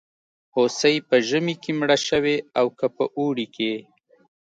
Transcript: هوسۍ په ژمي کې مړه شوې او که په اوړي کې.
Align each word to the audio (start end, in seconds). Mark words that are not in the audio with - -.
هوسۍ 0.55 0.95
په 1.07 1.15
ژمي 1.27 1.55
کې 1.63 1.71
مړه 1.79 1.97
شوې 2.07 2.37
او 2.59 2.67
که 2.77 2.87
په 2.95 3.03
اوړي 3.19 3.47
کې. 3.55 3.73